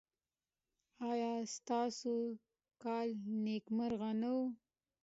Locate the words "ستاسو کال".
1.55-3.07